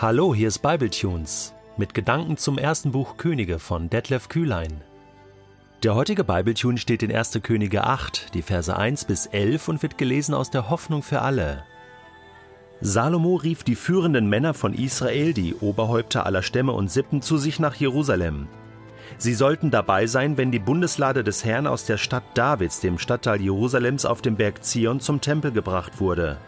[0.00, 4.80] Hallo, hier ist Bibletunes mit Gedanken zum ersten Buch Könige von Detlef Kühlein.
[5.82, 7.40] Der heutige Bibletune steht in 1.
[7.42, 11.64] Könige 8, die Verse 1 bis 11 und wird gelesen aus der Hoffnung für alle.
[12.80, 17.58] Salomo rief die führenden Männer von Israel, die Oberhäupter aller Stämme und Sippen, zu sich
[17.58, 18.46] nach Jerusalem.
[19.16, 23.40] Sie sollten dabei sein, wenn die Bundeslade des Herrn aus der Stadt Davids, dem Stadtteil
[23.40, 26.38] Jerusalems auf dem Berg Zion, zum Tempel gebracht wurde.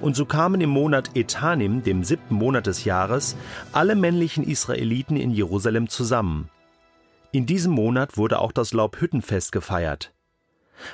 [0.00, 3.36] Und so kamen im Monat Etanim, dem siebten Monat des Jahres,
[3.72, 6.48] alle männlichen Israeliten in Jerusalem zusammen.
[7.32, 10.12] In diesem Monat wurde auch das Laubhüttenfest gefeiert.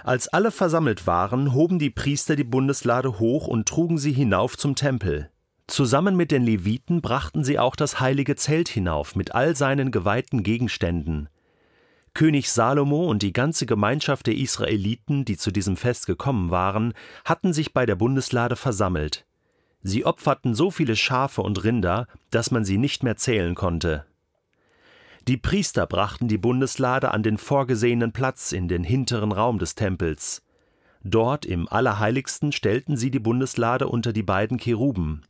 [0.03, 4.75] Als alle versammelt waren, hoben die Priester die Bundeslade hoch und trugen sie hinauf zum
[4.75, 5.31] Tempel.
[5.67, 10.43] Zusammen mit den Leviten brachten sie auch das heilige Zelt hinauf mit all seinen geweihten
[10.43, 11.29] Gegenständen.
[12.15, 17.53] König Salomo und die ganze Gemeinschaft der Israeliten, die zu diesem Fest gekommen waren, hatten
[17.53, 19.27] sich bei der Bundeslade versammelt.
[19.83, 24.07] Sie opferten so viele Schafe und Rinder, dass man sie nicht mehr zählen konnte.
[25.27, 30.43] Die Priester brachten die Bundeslade an den vorgesehenen Platz in den hinteren Raum des Tempels.
[31.03, 35.23] Dort im Allerheiligsten stellten sie die Bundeslade unter die beiden Cheruben.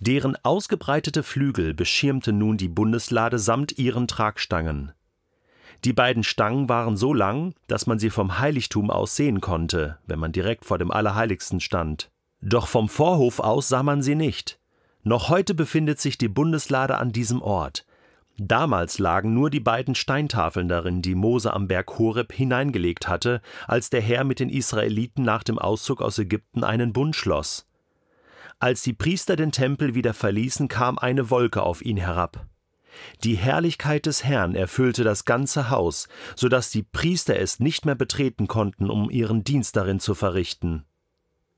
[0.00, 4.92] Deren ausgebreitete Flügel beschirmten nun die Bundeslade samt ihren Tragstangen.
[5.84, 10.18] Die beiden Stangen waren so lang, dass man sie vom Heiligtum aus sehen konnte, wenn
[10.18, 12.10] man direkt vor dem Allerheiligsten stand.
[12.40, 14.58] Doch vom Vorhof aus sah man sie nicht.
[15.02, 17.86] Noch heute befindet sich die Bundeslade an diesem Ort.
[18.38, 23.88] Damals lagen nur die beiden Steintafeln darin, die Mose am Berg Horeb hineingelegt hatte, als
[23.88, 27.66] der Herr mit den Israeliten nach dem Auszug aus Ägypten einen Bund schloss.
[28.58, 32.46] Als die Priester den Tempel wieder verließen, kam eine Wolke auf ihn herab.
[33.24, 37.94] Die Herrlichkeit des Herrn erfüllte das ganze Haus, so dass die Priester es nicht mehr
[37.94, 40.84] betreten konnten, um ihren Dienst darin zu verrichten.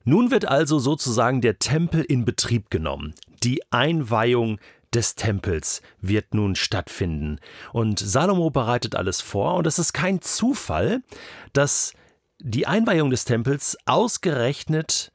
[0.04, 3.14] Nun wird also sozusagen der Tempel in Betrieb genommen.
[3.42, 4.58] Die Einweihung
[4.94, 7.40] des Tempels wird nun stattfinden.
[7.72, 11.02] Und Salomo bereitet alles vor, und es ist kein Zufall,
[11.52, 11.92] dass
[12.38, 15.12] die Einweihung des Tempels ausgerechnet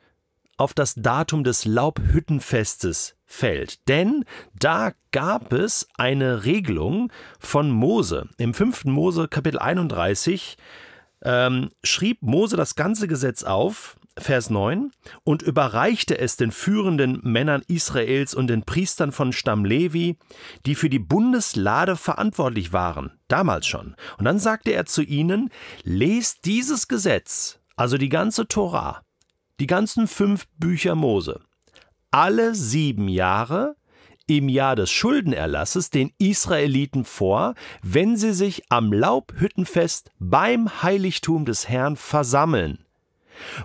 [0.57, 3.87] auf das Datum des Laubhüttenfestes fällt.
[3.87, 4.25] Denn
[4.57, 8.29] da gab es eine Regelung von Mose.
[8.37, 8.85] Im 5.
[8.85, 10.57] Mose Kapitel 31
[11.23, 14.91] ähm, schrieb Mose das ganze Gesetz auf, Vers 9,
[15.23, 20.19] und überreichte es den führenden Männern Israels und den Priestern von Stamm Levi,
[20.67, 23.95] die für die Bundeslade verantwortlich waren, damals schon.
[24.19, 25.49] Und dann sagte er zu ihnen,
[25.83, 29.01] lest dieses Gesetz, also die ganze Torah,
[29.59, 31.39] die ganzen fünf Bücher Mose,
[32.13, 33.75] alle sieben Jahre
[34.27, 41.67] im Jahr des Schuldenerlasses den Israeliten vor, wenn sie sich am Laubhüttenfest beim Heiligtum des
[41.67, 42.85] Herrn versammeln.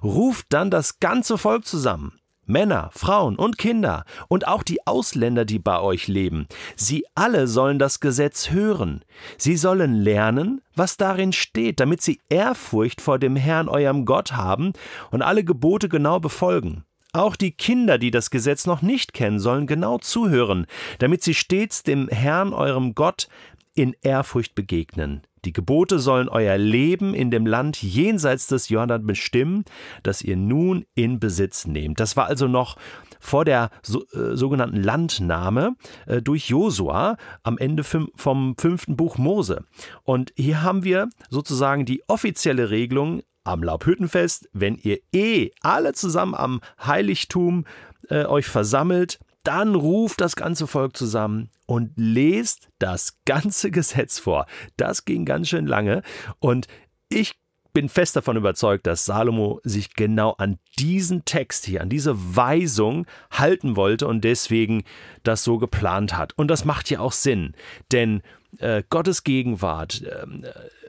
[0.02, 5.58] Ruft dann das ganze Volk zusammen, Männer, Frauen und Kinder und auch die Ausländer, die
[5.58, 6.46] bei euch leben.
[6.74, 9.04] Sie alle sollen das Gesetz hören.
[9.36, 14.72] Sie sollen lernen, was darin steht, damit sie Ehrfurcht vor dem Herrn eurem Gott haben
[15.10, 16.84] und alle Gebote genau befolgen.
[17.18, 20.66] Auch die Kinder, die das Gesetz noch nicht kennen, sollen genau zuhören,
[21.00, 23.26] damit sie stets dem Herrn eurem Gott
[23.74, 25.22] in Ehrfurcht begegnen.
[25.44, 29.64] Die Gebote sollen euer Leben in dem Land jenseits des Jordan bestimmen,
[30.04, 31.98] das ihr nun in Besitz nehmt.
[31.98, 32.76] Das war also noch
[33.18, 35.74] vor der so, äh, sogenannten Landnahme
[36.06, 39.64] äh, durch Josua am Ende vom fünften Buch Mose.
[40.04, 46.34] Und hier haben wir sozusagen die offizielle Regelung am Laubhüttenfest, wenn ihr eh alle zusammen
[46.34, 47.64] am Heiligtum
[48.08, 54.46] äh, euch versammelt, dann ruft das ganze Volk zusammen und lest das ganze Gesetz vor.
[54.76, 56.02] Das ging ganz schön lange
[56.38, 56.66] und
[57.08, 57.34] ich
[57.72, 63.06] bin fest davon überzeugt, dass Salomo sich genau an diesen Text hier, an diese Weisung
[63.30, 64.84] halten wollte und deswegen
[65.22, 66.32] das so geplant hat.
[66.36, 67.54] Und das macht ja auch Sinn,
[67.92, 68.22] denn
[68.58, 70.26] äh, Gottes Gegenwart, äh,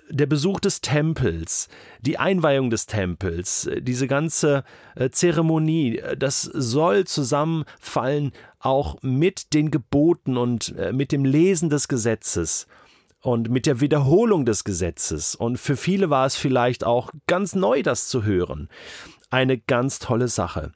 [0.09, 1.68] der Besuch des Tempels,
[2.02, 4.64] die Einweihung des Tempels, äh, diese ganze
[4.96, 11.88] äh, Zeremonie, äh, das soll zusammenfallen auch mit den Geboten und mit dem Lesen des
[11.88, 12.68] Gesetzes
[13.22, 15.34] und mit der Wiederholung des Gesetzes.
[15.34, 18.68] Und für viele war es vielleicht auch ganz neu, das zu hören
[19.30, 20.72] eine ganz tolle Sache.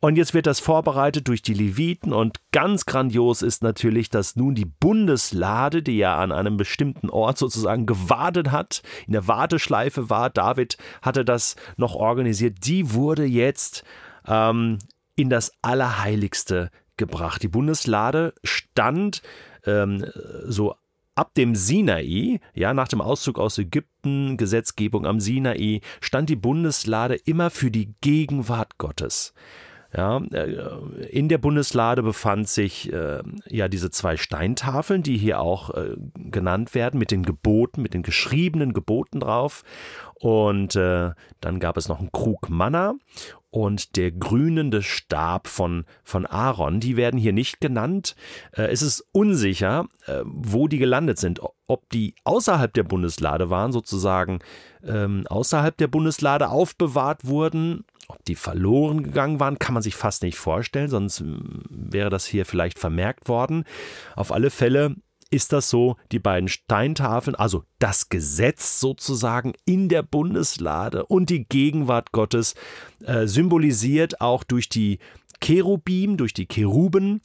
[0.00, 4.54] Und jetzt wird das vorbereitet durch die Leviten und ganz grandios ist natürlich, dass nun
[4.54, 10.30] die Bundeslade, die ja an einem bestimmten Ort sozusagen gewartet hat, in der Warteschleife war,
[10.30, 13.84] David hatte das noch organisiert, die wurde jetzt
[14.26, 14.78] ähm,
[15.16, 17.42] in das Allerheiligste gebracht.
[17.42, 19.22] Die Bundeslade stand
[19.64, 20.04] ähm,
[20.44, 20.74] so
[21.16, 27.14] Ab dem Sinai, ja, nach dem Auszug aus Ägypten, Gesetzgebung am Sinai, stand die Bundeslade
[27.14, 29.32] immer für die Gegenwart Gottes.
[29.96, 35.70] Ja, äh, in der Bundeslade befand sich äh, ja diese zwei Steintafeln, die hier auch
[35.70, 39.62] äh, genannt werden, mit den Geboten, mit den geschriebenen Geboten drauf.
[40.16, 42.94] Und äh, dann gab es noch einen Krug Manna
[43.56, 46.78] und der grünende Stab von, von Aaron.
[46.78, 48.14] Die werden hier nicht genannt.
[48.52, 51.40] Äh, es ist unsicher, äh, wo die gelandet sind.
[51.66, 54.40] Ob die außerhalb der Bundeslade waren, sozusagen
[54.86, 60.22] ähm, außerhalb der Bundeslade aufbewahrt wurden ob die verloren gegangen waren, kann man sich fast
[60.22, 63.64] nicht vorstellen, sonst hm, wäre das hier vielleicht vermerkt worden.
[64.14, 64.94] Auf alle Fälle
[65.30, 71.44] ist das so, die beiden Steintafeln, also das Gesetz sozusagen in der Bundeslade und die
[71.44, 72.54] Gegenwart Gottes,
[73.04, 74.98] äh, symbolisiert auch durch die
[75.40, 77.20] Cherubim, durch die Cheruben,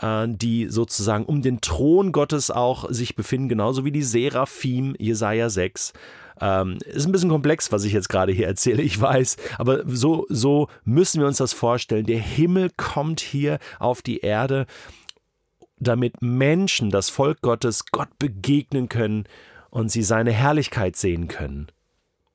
[0.00, 5.50] äh, die sozusagen um den Thron Gottes auch sich befinden, genauso wie die Seraphim, Jesaja
[5.50, 5.92] 6.
[6.40, 10.26] Ähm, ist ein bisschen komplex, was ich jetzt gerade hier erzähle, ich weiß, aber so,
[10.28, 12.06] so müssen wir uns das vorstellen.
[12.06, 14.66] Der Himmel kommt hier auf die Erde,
[15.82, 19.24] damit Menschen, das Volk Gottes, Gott begegnen können
[19.70, 21.70] und sie seine Herrlichkeit sehen können.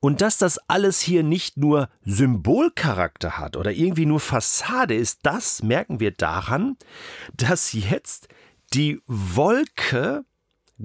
[0.00, 5.62] Und dass das alles hier nicht nur Symbolcharakter hat oder irgendwie nur Fassade ist, das
[5.62, 6.76] merken wir daran,
[7.34, 8.28] dass jetzt
[8.74, 10.24] die Wolke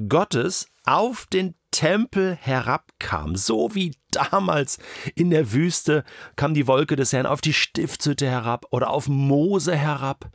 [0.07, 4.79] Gottes auf den Tempel herabkam, so wie damals
[5.15, 6.03] in der Wüste
[6.35, 10.29] kam die Wolke des Herrn auf die Stiftshütte herab oder auf Mose herab,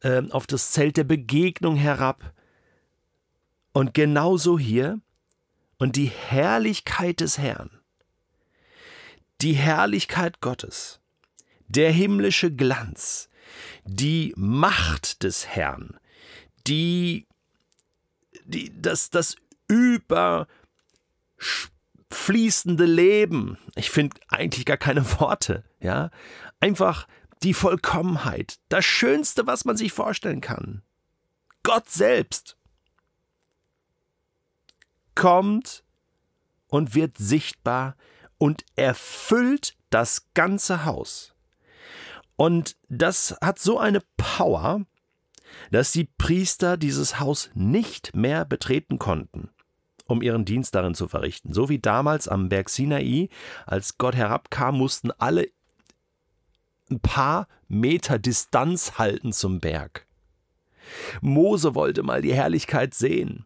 [0.00, 2.34] äh, auf das Zelt der Begegnung herab.
[3.72, 5.00] Und genauso hier
[5.78, 7.70] und die Herrlichkeit des Herrn,
[9.40, 11.00] die Herrlichkeit Gottes,
[11.68, 13.28] der himmlische Glanz,
[13.84, 15.98] die Macht des Herrn,
[16.66, 17.26] die,
[18.44, 19.36] die das, das
[19.68, 20.48] über
[22.10, 23.56] fließende Leben.
[23.76, 26.10] Ich finde eigentlich gar keine Worte, ja.
[26.58, 27.06] Einfach
[27.42, 30.82] die Vollkommenheit, das Schönste, was man sich vorstellen kann.
[31.62, 32.56] Gott selbst
[35.14, 35.84] kommt
[36.68, 37.96] und wird sichtbar
[38.38, 41.34] und erfüllt das ganze Haus.
[42.36, 44.86] Und das hat so eine Power,
[45.70, 49.50] dass die Priester dieses Haus nicht mehr betreten konnten
[50.10, 51.52] um ihren Dienst darin zu verrichten.
[51.54, 53.28] So wie damals am Berg Sinai,
[53.64, 55.46] als Gott herabkam, mussten alle
[56.90, 60.06] ein paar Meter Distanz halten zum Berg.
[61.20, 63.44] Mose wollte mal die Herrlichkeit sehen,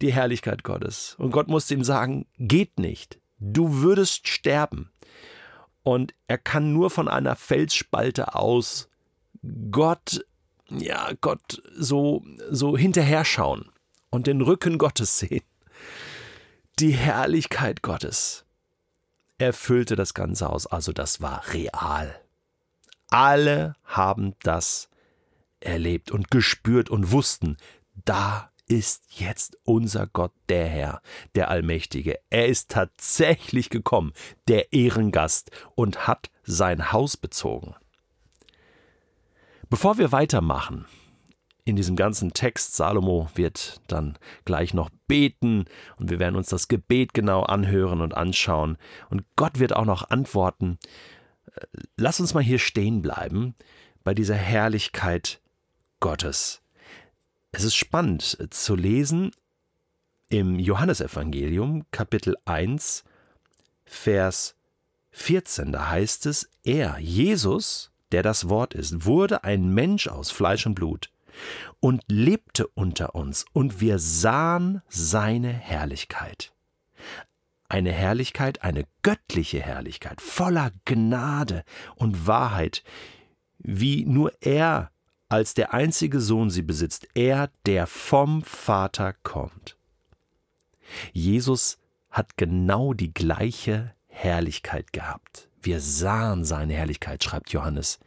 [0.00, 1.14] die Herrlichkeit Gottes.
[1.18, 4.90] Und Gott musste ihm sagen, geht nicht, du würdest sterben.
[5.82, 8.88] Und er kann nur von einer Felsspalte aus
[9.70, 10.24] Gott,
[10.70, 13.70] ja, Gott so, so hinterher schauen
[14.10, 15.42] und den Rücken Gottes sehen.
[16.78, 18.44] Die Herrlichkeit Gottes
[19.38, 22.20] erfüllte das ganze Haus, also das war real.
[23.12, 24.88] Alle haben das
[25.60, 27.58] erlebt und gespürt und wussten,
[28.06, 31.02] da ist jetzt unser Gott der Herr,
[31.34, 32.18] der Allmächtige.
[32.30, 34.14] Er ist tatsächlich gekommen,
[34.48, 37.74] der Ehrengast, und hat sein Haus bezogen.
[39.68, 40.86] Bevor wir weitermachen,
[41.64, 42.76] in diesem ganzen Text.
[42.76, 45.66] Salomo wird dann gleich noch beten
[45.98, 48.78] und wir werden uns das Gebet genau anhören und anschauen.
[49.10, 50.78] Und Gott wird auch noch antworten.
[51.96, 53.54] Lass uns mal hier stehen bleiben
[54.04, 55.40] bei dieser Herrlichkeit
[56.00, 56.62] Gottes.
[57.52, 59.30] Es ist spannend zu lesen
[60.28, 63.04] im Johannesevangelium Kapitel 1
[63.84, 64.56] Vers
[65.10, 65.72] 14.
[65.72, 70.74] Da heißt es, er, Jesus, der das Wort ist, wurde ein Mensch aus Fleisch und
[70.74, 71.10] Blut
[71.80, 76.52] und lebte unter uns, und wir sahen seine Herrlichkeit.
[77.72, 81.64] Eine Herrlichkeit, eine göttliche Herrlichkeit, voller Gnade
[81.94, 82.84] und Wahrheit,
[83.60, 84.90] wie nur er
[85.30, 89.78] als der einzige Sohn sie besitzt, er, der vom Vater kommt.
[91.14, 91.78] Jesus
[92.10, 95.48] hat genau die gleiche Herrlichkeit gehabt.
[95.62, 98.00] Wir sahen seine Herrlichkeit, schreibt Johannes.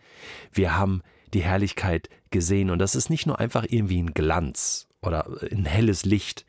[0.52, 1.02] Wir haben
[1.34, 2.70] die Herrlichkeit gesehen.
[2.70, 6.46] Und das ist nicht nur einfach irgendwie ein Glanz oder ein helles Licht,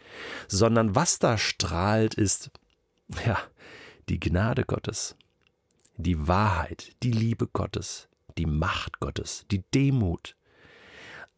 [0.48, 2.50] sondern was da strahlt, ist,
[3.26, 3.38] ja,
[4.08, 5.16] die Gnade Gottes,
[5.96, 8.08] die Wahrheit, die Liebe Gottes,
[8.38, 10.36] die Macht Gottes, die Demut,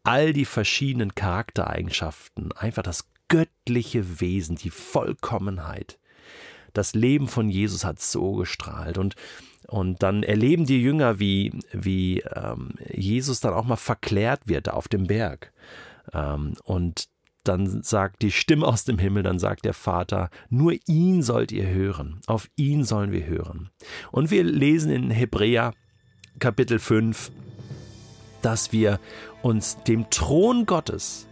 [0.03, 5.99] all die verschiedenen Charaktereigenschaften, einfach das göttliche Wesen, die Vollkommenheit.
[6.73, 9.15] Das Leben von Jesus hat so gestrahlt und
[9.69, 14.87] und dann erleben die Jünger, wie, wie ähm, Jesus dann auch mal verklärt wird auf
[14.87, 15.51] dem Berg.
[16.11, 17.07] Ähm, und
[17.49, 21.67] dann sagt die Stimme aus dem Himmel, dann sagt der Vater, nur ihn sollt ihr
[21.67, 23.71] hören, auf ihn sollen wir hören.
[24.11, 25.73] Und wir lesen in Hebräer
[26.37, 27.31] Kapitel 5,
[28.43, 28.99] dass wir
[29.41, 31.25] uns dem Thron Gottes,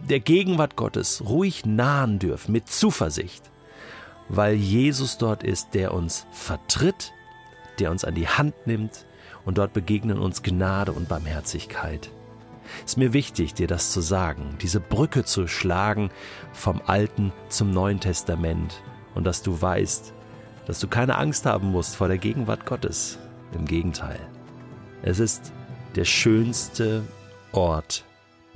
[0.00, 3.48] der Gegenwart Gottes, ruhig nahen dürfen mit Zuversicht,
[4.28, 7.12] weil Jesus dort ist, der uns vertritt,
[7.78, 9.06] der uns an die Hand nimmt
[9.44, 12.10] und dort begegnen uns Gnade und Barmherzigkeit.
[12.84, 16.10] Ist mir wichtig, dir das zu sagen, diese Brücke zu schlagen
[16.52, 18.82] vom Alten zum Neuen Testament
[19.14, 20.12] und dass du weißt,
[20.66, 23.18] dass du keine Angst haben musst vor der Gegenwart Gottes.
[23.52, 24.18] Im Gegenteil,
[25.02, 25.52] es ist
[25.94, 27.04] der schönste
[27.52, 28.04] Ort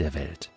[0.01, 0.51] der Welt.